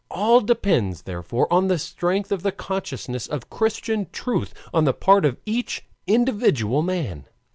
[0.09, 5.25] All depends, therefore, on the strength of the consciousness of Christian truth on the part
[5.25, 7.25] of each individual man.